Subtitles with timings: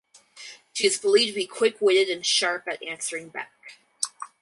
[0.73, 3.77] She is believed to be quick witted and sharp at answering back.